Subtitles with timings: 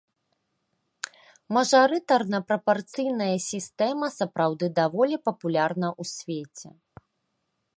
[1.57, 6.67] Мажарытарна-прапарцыйная сістэма сапраўды даволі папулярная ў свеце.